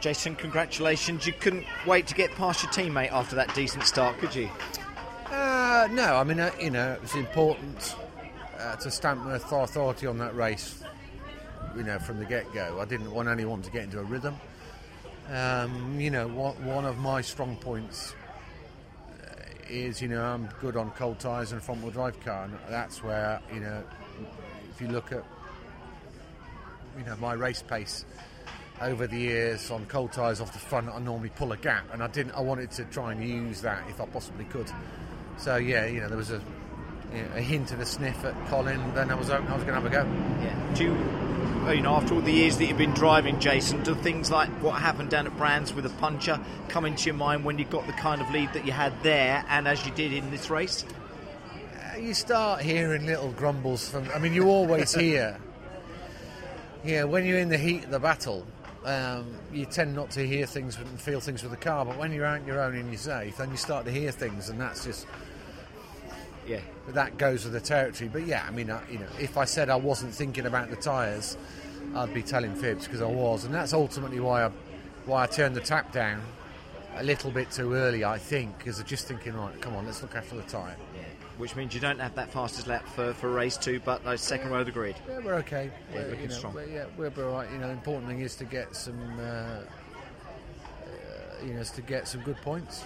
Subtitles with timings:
[0.00, 1.26] Jason, congratulations.
[1.26, 4.48] You couldn't wait to get past your teammate after that decent start, could you?
[5.26, 7.94] Uh, no, I mean, uh, you know, it was important
[8.58, 10.82] uh, to stamp my authority on that race,
[11.76, 12.80] you know, from the get go.
[12.80, 14.36] I didn't want anyone to get into a rhythm.
[15.30, 18.14] Um, you know, one, one of my strong points
[19.22, 19.34] uh,
[19.68, 23.04] is, you know, I'm good on cold tyres and front wheel drive car, and that's
[23.04, 23.84] where, you know,
[24.70, 25.24] if you look at,
[26.98, 28.06] you know, my race pace
[28.80, 32.02] over the years on cold tyres off the front, I normally pull a gap, and
[32.02, 32.32] I didn't.
[32.32, 34.70] I wanted to try and use that if I possibly could.
[35.36, 36.42] So yeah, you know, there was a,
[37.14, 38.94] you know, a hint of a sniff at Colin.
[38.94, 40.04] Then I was hoping I was going to have a go.
[40.42, 40.74] Yeah.
[40.74, 43.94] Do you, uh, you know, after all the years that you've been driving, Jason, do
[43.94, 47.58] things like what happened down at Brands with a puncher come into your mind when
[47.58, 50.30] you got the kind of lead that you had there, and as you did in
[50.30, 50.84] this race?
[51.94, 54.08] Uh, you start hearing little grumbles from.
[54.14, 55.38] I mean, you always hear.
[56.82, 58.46] Yeah, when you're in the heat of the battle,
[58.84, 61.84] um, you tend not to hear things and feel things with the car.
[61.84, 64.10] But when you're out on your own and you're safe, then you start to hear
[64.10, 65.06] things, and that's just
[66.46, 66.60] Yeah.
[66.88, 68.08] that goes with the territory.
[68.12, 70.76] But yeah, I mean, I, you know, if I said I wasn't thinking about the
[70.76, 71.36] tyres,
[71.94, 74.50] I'd be telling fibs because I was, and that's ultimately why I
[75.06, 76.22] why I turned the tap down
[76.96, 78.04] a little bit too early.
[78.04, 80.76] I think because I'm just thinking, right, come on, let's look after the tyre.
[81.40, 84.50] Which means you don't have that fastest lap for, for race two, but those second
[84.50, 84.94] row of the grid.
[85.08, 85.70] Yeah, we're okay.
[85.90, 86.54] Yeah, We're, looking you know, strong.
[86.54, 87.50] we're- yeah, we're all right.
[87.50, 89.62] You know, important thing is to get some, uh, uh,
[91.42, 92.84] you know, is to get some good points.